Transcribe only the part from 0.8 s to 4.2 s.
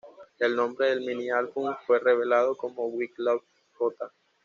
del mini-álbum fue revelado como "With Love, J".